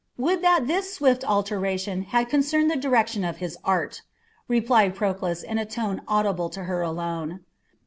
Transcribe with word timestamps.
"Would 0.17 0.41
that 0.41 0.65
this 0.65 0.95
swift 0.95 1.23
alteration 1.23 2.01
had 2.05 2.27
concerned 2.27 2.71
the 2.71 2.75
direction 2.75 3.23
of 3.23 3.37
his 3.37 3.55
art," 3.63 4.01
replied 4.47 4.95
Proclus 4.95 5.43
in 5.43 5.59
a 5.59 5.65
tone 5.67 6.01
audible 6.07 6.49
to 6.57 6.63
her 6.63 6.81
alone. 6.81 7.41